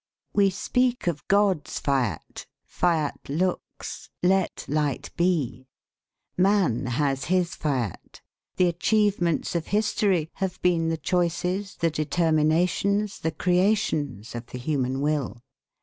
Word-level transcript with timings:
We 0.33 0.49
speak 0.49 1.05
of 1.05 1.27
God's 1.27 1.77
fiat 1.77 2.47
"Fiat 2.65 3.19
lux, 3.29 4.09
Let 4.23 4.65
light 4.67 5.11
be." 5.15 5.67
Man 6.35 6.87
has 6.87 7.25
his 7.25 7.53
fiat. 7.53 8.19
The 8.55 8.67
achievements 8.67 9.53
of 9.53 9.67
history 9.67 10.31
have 10.37 10.59
been 10.63 10.89
the 10.89 10.97
choices, 10.97 11.75
the 11.75 11.91
determinations, 11.91 13.19
the 13.19 13.29
creations, 13.29 14.33
of 14.33 14.47
the 14.47 14.57
human 14.57 15.01
will. 15.01 15.43